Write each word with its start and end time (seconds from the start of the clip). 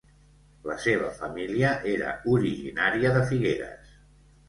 La 0.69 0.77
seva 0.85 1.11
família 1.19 1.75
era 1.93 2.17
originària 2.39 3.15
de 3.19 3.25
Figueres. 3.33 3.97